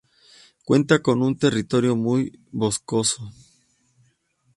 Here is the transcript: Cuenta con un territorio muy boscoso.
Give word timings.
Cuenta 0.65 1.03
con 1.03 1.21
un 1.21 1.37
territorio 1.37 1.95
muy 1.95 2.39
boscoso. 2.51 3.31